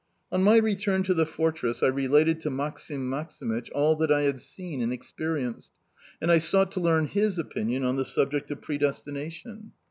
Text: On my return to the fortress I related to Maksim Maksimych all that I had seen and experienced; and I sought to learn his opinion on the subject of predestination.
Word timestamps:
On 0.31 0.41
my 0.41 0.57
return 0.57 1.03
to 1.03 1.13
the 1.13 1.27
fortress 1.27 1.83
I 1.83 1.85
related 1.85 2.41
to 2.41 2.49
Maksim 2.49 3.07
Maksimych 3.07 3.69
all 3.71 3.95
that 3.97 4.11
I 4.11 4.21
had 4.23 4.39
seen 4.39 4.81
and 4.81 4.91
experienced; 4.91 5.69
and 6.19 6.31
I 6.31 6.39
sought 6.39 6.71
to 6.71 6.79
learn 6.79 7.05
his 7.05 7.37
opinion 7.37 7.83
on 7.83 7.97
the 7.97 8.03
subject 8.05 8.49
of 8.49 8.61
predestination. 8.63 9.73